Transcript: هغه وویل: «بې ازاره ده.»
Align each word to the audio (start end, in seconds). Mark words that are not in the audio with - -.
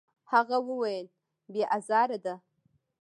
هغه 0.31 0.57
وویل: 0.67 1.07
«بې 1.51 1.63
ازاره 1.77 2.17
ده.» 2.25 2.35